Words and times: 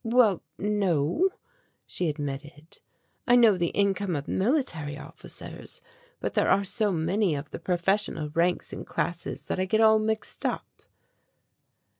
"Well, 0.03 0.41
no," 0.57 1.29
she 1.85 2.09
admitted, 2.09 2.79
"I 3.27 3.35
know 3.35 3.55
the 3.55 3.67
income 3.67 4.15
of 4.15 4.27
military 4.27 4.97
officers, 4.97 5.79
but 6.19 6.33
there 6.33 6.49
are 6.49 6.63
so 6.63 6.91
many 6.91 7.35
of 7.35 7.51
the 7.51 7.59
professional 7.59 8.31
ranks 8.31 8.73
and 8.73 8.83
classes 8.83 9.45
that 9.45 9.59
I 9.59 9.65
get 9.65 9.79
all 9.79 9.99
mixed 9.99 10.43
up." 10.43 10.81